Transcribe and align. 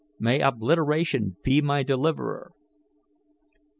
May 0.17 0.39
obliteration 0.39 1.37
be 1.43 1.61
my 1.61 1.83
deliverer!" 1.83 2.53